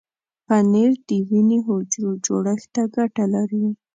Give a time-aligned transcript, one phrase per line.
[0.47, 3.65] پنېر د وینې حجرو جوړښت ته ګټه لري.